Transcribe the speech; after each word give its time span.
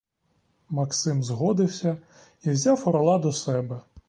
Максим 0.69 1.23
згодився 1.23 1.97
і 2.43 2.49
взяв 2.49 2.87
орла 2.89 3.17
до 3.19 3.31
себе. 3.31 3.81